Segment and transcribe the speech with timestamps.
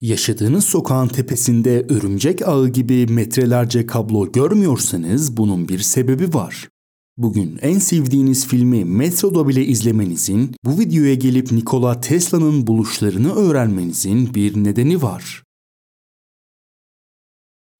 [0.00, 6.68] Yaşadığınız sokağın tepesinde örümcek ağı gibi metrelerce kablo görmüyorsanız bunun bir sebebi var.
[7.16, 14.64] Bugün en sevdiğiniz filmi metroda bile izlemenizin, bu videoya gelip Nikola Tesla'nın buluşlarını öğrenmenizin bir
[14.64, 15.42] nedeni var.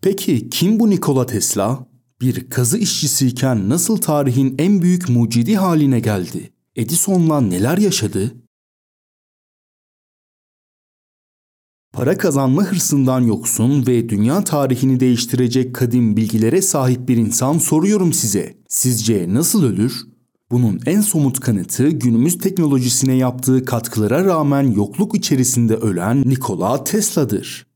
[0.02, 1.88] Peki kim bu Nikola Tesla?
[2.20, 6.52] Bir kazı işçisiyken nasıl tarihin en büyük mucidi haline geldi?
[6.76, 8.34] Edison'la neler yaşadı?
[11.98, 18.54] Para kazanma hırsından yoksun ve dünya tarihini değiştirecek kadim bilgilere sahip bir insan soruyorum size.
[18.68, 20.02] Sizce nasıl ölür?
[20.50, 27.66] Bunun en somut kanıtı günümüz teknolojisine yaptığı katkılara rağmen yokluk içerisinde ölen Nikola Tesla'dır.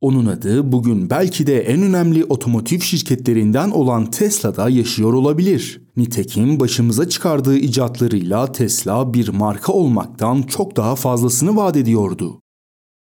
[0.00, 5.82] Onun adı bugün belki de en önemli otomotiv şirketlerinden olan Tesla'da yaşıyor olabilir.
[5.96, 12.42] Nitekim başımıza çıkardığı icatlarıyla Tesla bir marka olmaktan çok daha fazlasını vaat ediyordu.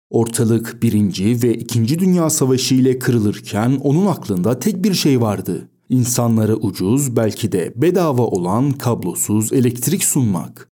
[0.09, 1.43] Ortalık 1.
[1.43, 1.99] ve 2.
[1.99, 5.69] Dünya Savaşı ile kırılırken onun aklında tek bir şey vardı.
[5.89, 10.69] İnsanlara ucuz, belki de bedava olan kablosuz elektrik sunmak.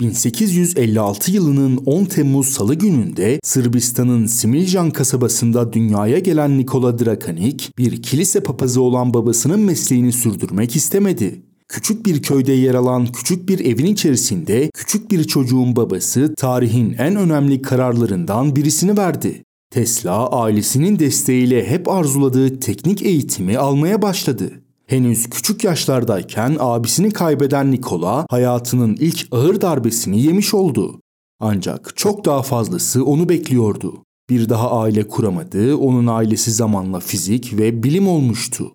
[0.00, 8.42] 1856 yılının 10 Temmuz Salı gününde Sırbistan'ın Smiljan kasabasında dünyaya gelen Nikola Drakanik, bir kilise
[8.42, 11.53] papazı olan babasının mesleğini sürdürmek istemedi.
[11.68, 17.16] Küçük bir köyde yer alan küçük bir evin içerisinde küçük bir çocuğun babası tarihin en
[17.16, 19.44] önemli kararlarından birisini verdi.
[19.70, 24.52] Tesla ailesinin desteğiyle hep arzuladığı teknik eğitimi almaya başladı.
[24.86, 31.00] Henüz küçük yaşlardayken abisini kaybeden Nikola hayatının ilk ağır darbesini yemiş oldu.
[31.40, 34.04] Ancak çok daha fazlası onu bekliyordu.
[34.30, 38.72] Bir daha aile kuramadı, onun ailesi zamanla fizik ve bilim olmuştu.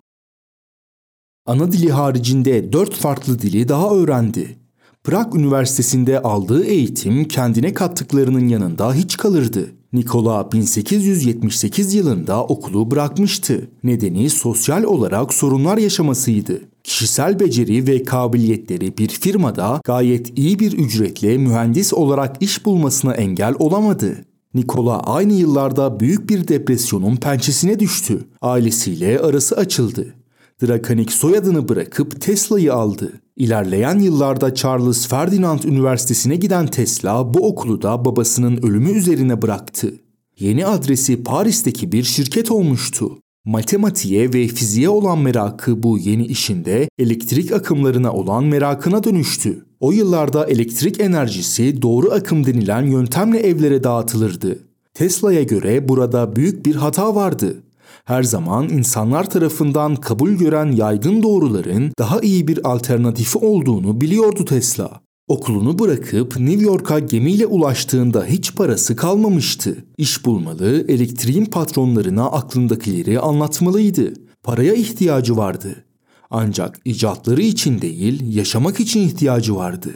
[1.50, 4.56] Ana dili haricinde dört farklı dili daha öğrendi.
[5.04, 9.66] Prag Üniversitesi'nde aldığı eğitim kendine kattıklarının yanında hiç kalırdı.
[9.92, 13.70] Nikola 1878 yılında okulu bırakmıştı.
[13.84, 16.60] Nedeni sosyal olarak sorunlar yaşamasıydı.
[16.84, 23.54] Kişisel beceri ve kabiliyetleri bir firmada gayet iyi bir ücretle mühendis olarak iş bulmasına engel
[23.58, 24.24] olamadı.
[24.54, 28.24] Nikola aynı yıllarda büyük bir depresyonun pençesine düştü.
[28.40, 30.14] Ailesiyle arası açıldı.
[30.62, 33.12] Drakanik soyadını bırakıp Tesla'yı aldı.
[33.36, 39.94] İlerleyen yıllarda Charles Ferdinand Üniversitesi'ne giden Tesla bu okulu da babasının ölümü üzerine bıraktı.
[40.38, 43.18] Yeni adresi Paris'teki bir şirket olmuştu.
[43.44, 49.64] Matematiğe ve fiziğe olan merakı bu yeni işinde elektrik akımlarına olan merakına dönüştü.
[49.80, 54.58] O yıllarda elektrik enerjisi doğru akım denilen yöntemle evlere dağıtılırdı.
[54.94, 57.62] Tesla'ya göre burada büyük bir hata vardı
[58.04, 65.00] her zaman insanlar tarafından kabul gören yaygın doğruların daha iyi bir alternatifi olduğunu biliyordu Tesla.
[65.28, 69.84] Okulunu bırakıp New York'a gemiyle ulaştığında hiç parası kalmamıştı.
[69.98, 74.14] İş bulmalı, elektriğin patronlarına aklındakileri anlatmalıydı.
[74.42, 75.84] Paraya ihtiyacı vardı.
[76.30, 79.94] Ancak icatları için değil, yaşamak için ihtiyacı vardı.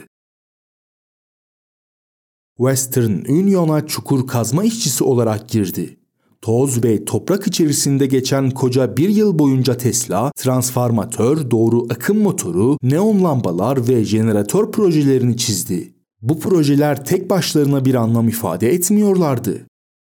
[2.57, 5.99] Western Union'a çukur kazma işçisi olarak girdi.
[6.45, 13.23] Toz ve toprak içerisinde geçen koca bir yıl boyunca Tesla, transformatör, doğru akım motoru, neon
[13.23, 15.93] lambalar ve jeneratör projelerini çizdi.
[16.21, 19.67] Bu projeler tek başlarına bir anlam ifade etmiyorlardı.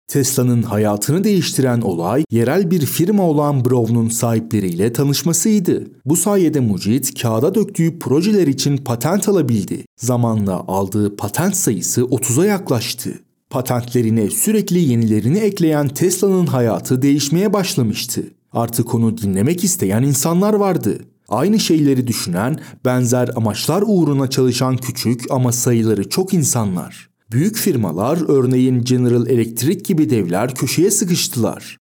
[0.07, 5.87] Tesla'nın hayatını değiştiren olay yerel bir firma olan Brown'un sahipleriyle tanışmasıydı.
[6.05, 9.85] Bu sayede mucit kağıda döktüğü projeler için patent alabildi.
[9.97, 13.13] Zamanla aldığı patent sayısı 30'a yaklaştı.
[13.53, 18.23] Patentlerine sürekli yenilerini ekleyen Tesla'nın hayatı değişmeye başlamıştı.
[18.51, 20.99] Artık onu dinlemek isteyen insanlar vardı.
[21.29, 27.09] Aynı şeyleri düşünen, benzer amaçlar uğruna çalışan küçük ama sayıları çok insanlar.
[27.31, 31.77] Büyük firmalar örneğin General Electric gibi devler köşeye sıkıştılar.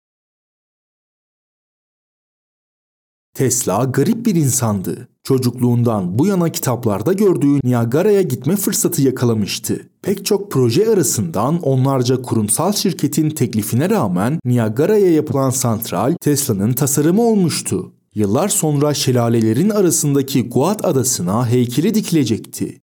[3.34, 5.08] Tesla garip bir insandı.
[5.24, 9.91] Çocukluğundan bu yana kitaplarda gördüğü Niagara'ya gitme fırsatı yakalamıştı.
[10.03, 17.94] Pek çok proje arasından onlarca kurumsal şirketin teklifine rağmen Niagara'ya yapılan santral Tesla'nın tasarımı olmuştu.
[18.15, 22.81] Yıllar sonra şelalelerin arasındaki Guad adasına heykeli dikilecekti.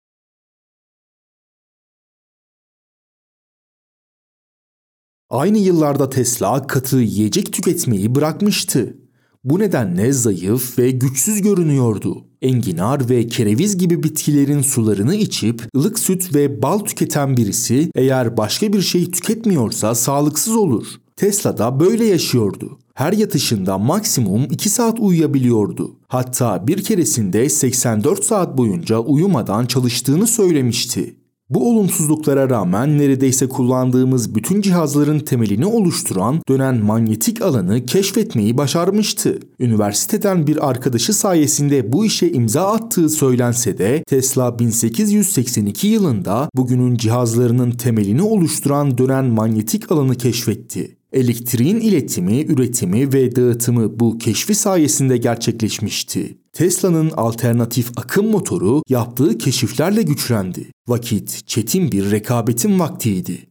[5.29, 9.02] Aynı yıllarda Tesla katı yiyecek tüketmeyi bırakmıştı.
[9.43, 12.25] Bu nedenle zayıf ve güçsüz görünüyordu.
[12.41, 18.73] Enginar ve kereviz gibi bitkilerin sularını içip ılık süt ve bal tüketen birisi eğer başka
[18.73, 20.87] bir şey tüketmiyorsa sağlıksız olur.
[21.15, 22.79] Tesla da böyle yaşıyordu.
[22.93, 25.95] Her yatışında maksimum 2 saat uyuyabiliyordu.
[26.07, 31.15] Hatta bir keresinde 84 saat boyunca uyumadan çalıştığını söylemişti.
[31.53, 39.39] Bu olumsuzluklara rağmen neredeyse kullandığımız bütün cihazların temelini oluşturan dönen manyetik alanı keşfetmeyi başarmıştı.
[39.59, 47.71] Üniversiteden bir arkadaşı sayesinde bu işe imza attığı söylense de Tesla 1882 yılında bugünün cihazlarının
[47.71, 50.97] temelini oluşturan dönen manyetik alanı keşfetti.
[51.13, 56.37] Elektriğin iletimi, üretimi ve dağıtımı bu keşfi sayesinde gerçekleşmişti.
[56.53, 60.71] Tesla'nın alternatif akım motoru yaptığı keşiflerle güçlendi.
[60.87, 63.47] Vakit çetin bir rekabetin vaktiydi.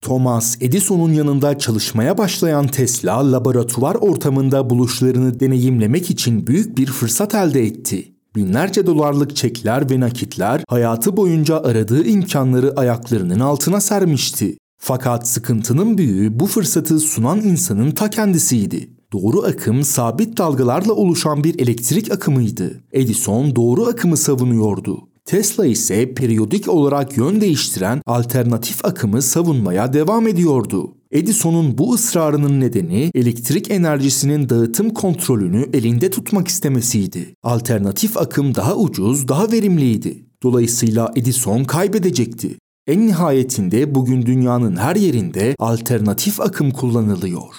[0.00, 7.62] Thomas Edison'un yanında çalışmaya başlayan Tesla, laboratuvar ortamında buluşlarını deneyimlemek için büyük bir fırsat elde
[7.62, 8.15] etti.
[8.36, 14.58] Binlerce dolarlık çekler ve nakitler hayatı boyunca aradığı imkanları ayaklarının altına sermişti.
[14.78, 18.90] Fakat sıkıntının büyüğü bu fırsatı sunan insanın ta kendisiydi.
[19.12, 22.84] Doğru akım sabit dalgalarla oluşan bir elektrik akımıydı.
[22.92, 25.08] Edison doğru akımı savunuyordu.
[25.24, 30.95] Tesla ise periyodik olarak yön değiştiren alternatif akımı savunmaya devam ediyordu.
[31.10, 37.34] Edison'un bu ısrarının nedeni elektrik enerjisinin dağıtım kontrolünü elinde tutmak istemesiydi.
[37.42, 40.26] Alternatif akım daha ucuz, daha verimliydi.
[40.42, 42.58] Dolayısıyla Edison kaybedecekti.
[42.86, 47.54] En nihayetinde bugün dünyanın her yerinde alternatif akım kullanılıyor.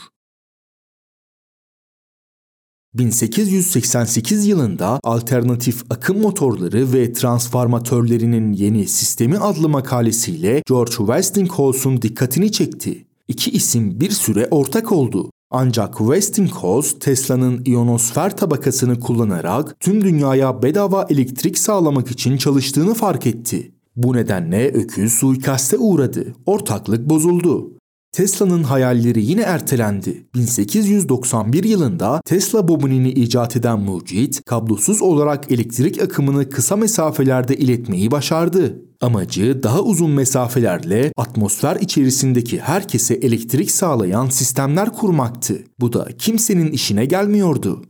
[2.94, 13.07] 1888 yılında alternatif akım motorları ve transformatörlerinin yeni sistemi adlı makalesiyle George Westinghouse'un dikkatini çekti.
[13.28, 15.32] İki isim bir süre ortak oldu.
[15.52, 23.72] Ancak Westinghouse Tesla'nın iyonosfer tabakasını kullanarak tüm dünyaya bedava elektrik sağlamak için çalıştığını fark etti.
[23.96, 26.34] Bu nedenle öküz suikaste uğradı.
[26.46, 27.72] Ortaklık bozuldu.
[28.12, 30.28] Tesla'nın hayalleri yine ertelendi.
[30.36, 38.82] 1891 yılında Tesla bobinini icat eden mucit, kablosuz olarak elektrik akımını kısa mesafelerde iletmeyi başardı.
[39.02, 45.64] Amacı daha uzun mesafelerle atmosfer içerisindeki herkese elektrik sağlayan sistemler kurmaktı.
[45.80, 47.86] Bu da kimsenin işine gelmiyordu.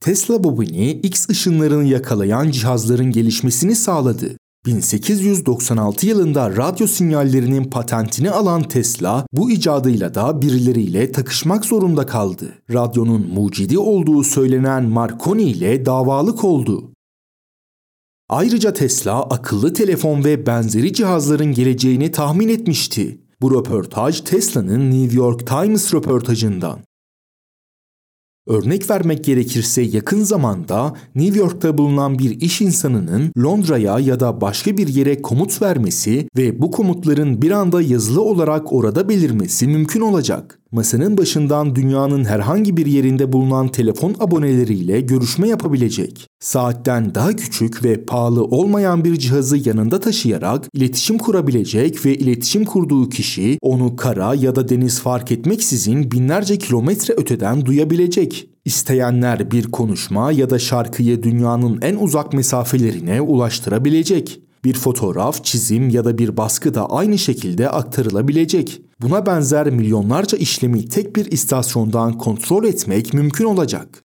[0.00, 4.36] Tesla bobini X ışınlarını yakalayan cihazların gelişmesini sağladı.
[4.66, 12.52] 1896 yılında radyo sinyallerinin patentini alan Tesla bu icadıyla da birileriyle takışmak zorunda kaldı.
[12.72, 16.92] Radyonun mucidi olduğu söylenen Marconi ile davalık oldu.
[18.28, 23.20] Ayrıca Tesla akıllı telefon ve benzeri cihazların geleceğini tahmin etmişti.
[23.40, 26.78] Bu röportaj Tesla'nın New York Times röportajından.
[28.46, 34.76] Örnek vermek gerekirse yakın zamanda New York'ta bulunan bir iş insanının Londra'ya ya da başka
[34.76, 40.61] bir yere komut vermesi ve bu komutların bir anda yazılı olarak orada belirmesi mümkün olacak
[40.72, 46.26] masanın başından dünyanın herhangi bir yerinde bulunan telefon aboneleriyle görüşme yapabilecek.
[46.40, 53.08] Saatten daha küçük ve pahalı olmayan bir cihazı yanında taşıyarak iletişim kurabilecek ve iletişim kurduğu
[53.08, 58.48] kişi onu kara ya da deniz fark etmeksizin binlerce kilometre öteden duyabilecek.
[58.64, 64.40] İsteyenler bir konuşma ya da şarkıyı dünyanın en uzak mesafelerine ulaştırabilecek.
[64.64, 68.82] Bir fotoğraf, çizim ya da bir baskı da aynı şekilde aktarılabilecek.
[69.00, 74.04] Buna benzer milyonlarca işlemi tek bir istasyondan kontrol etmek mümkün olacak.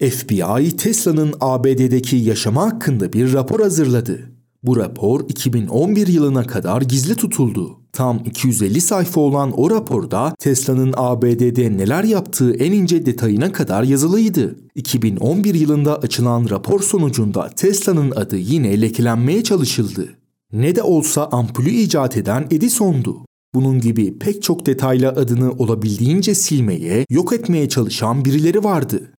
[0.00, 4.32] FBI, Tesla'nın ABD'deki yaşama hakkında bir rapor hazırladı.
[4.62, 7.77] Bu rapor 2011 yılına kadar gizli tutuldu.
[7.92, 14.56] Tam 250 sayfa olan o raporda Tesla'nın ABD'de neler yaptığı en ince detayına kadar yazılıydı.
[14.74, 20.08] 2011 yılında açılan rapor sonucunda Tesla'nın adı yine lekelenmeye çalışıldı.
[20.52, 23.24] Ne de olsa ampulü icat eden Edison'du.
[23.54, 29.12] Bunun gibi pek çok detayla adını olabildiğince silmeye, yok etmeye çalışan birileri vardı.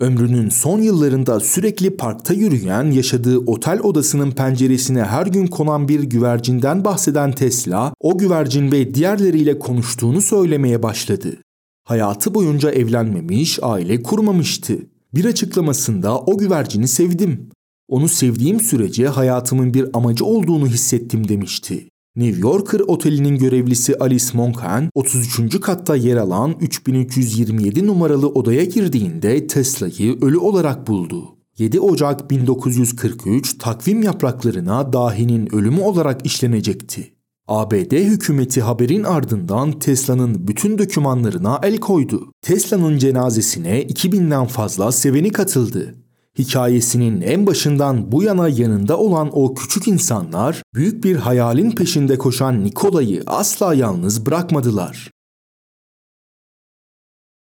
[0.00, 6.84] Ömrünün son yıllarında sürekli parkta yürüyen, yaşadığı otel odasının penceresine her gün konan bir güvercinden
[6.84, 11.36] bahseden Tesla, o güvercin ve diğerleriyle konuştuğunu söylemeye başladı.
[11.84, 14.78] Hayatı boyunca evlenmemiş, aile kurmamıştı.
[15.14, 17.50] Bir açıklamasında o güvercini sevdim.
[17.88, 21.88] Onu sevdiğim sürece hayatımın bir amacı olduğunu hissettim demişti.
[22.16, 25.60] New Yorker Oteli'nin görevlisi Alice Monken 33.
[25.60, 31.24] katta yer alan 3327 numaralı odaya girdiğinde Tesla'yı ölü olarak buldu.
[31.58, 37.12] 7 Ocak 1943 takvim yapraklarına dahinin ölümü olarak işlenecekti.
[37.48, 42.32] ABD hükümeti haberin ardından Tesla'nın bütün dokümanlarına el koydu.
[42.42, 45.94] Tesla'nın cenazesine 2000'den fazla seveni katıldı.
[46.38, 52.64] Hikayesinin en başından bu yana yanında olan o küçük insanlar büyük bir hayalin peşinde koşan
[52.64, 55.10] Nikola'yı asla yalnız bırakmadılar.